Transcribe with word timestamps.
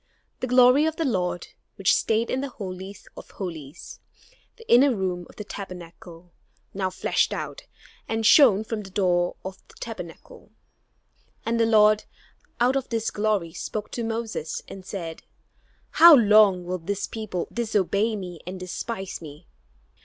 The 0.39 0.47
glory 0.47 0.85
of 0.87 0.95
the 0.95 1.05
Lord, 1.05 1.49
which 1.75 1.93
stayed 1.95 2.31
in 2.31 2.41
the 2.41 2.49
Holy 2.49 2.97
of 3.15 3.29
Holies, 3.29 3.99
the 4.55 4.67
inner 4.67 4.95
room 4.95 5.27
of 5.29 5.35
the 5.35 5.43
Tabernacle, 5.43 6.31
now 6.73 6.89
flashed 6.89 7.31
out, 7.33 7.67
and 8.09 8.25
shone 8.25 8.63
from 8.63 8.81
the 8.81 8.89
door 8.89 9.35
of 9.45 9.59
the 9.67 9.75
Tabernacle. 9.75 10.53
And 11.45 11.59
the 11.59 11.67
Lord, 11.67 12.05
out 12.59 12.75
of 12.75 12.89
this 12.89 13.11
glory, 13.11 13.53
spoke 13.53 13.91
to 13.91 14.03
Moses, 14.03 14.63
and 14.67 14.83
said, 14.83 15.21
"How 15.91 16.15
long 16.15 16.63
will 16.65 16.79
this 16.79 17.05
people 17.05 17.47
disobey 17.53 18.15
me 18.15 18.39
and 18.47 18.59
despise 18.59 19.21
me? 19.21 19.45